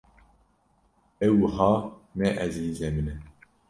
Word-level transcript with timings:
Ew 1.27 1.33
wiha 1.41 1.71
ne 2.17 2.27
ezîzê 2.45 2.89
min 2.95 3.07
e. 3.13 3.15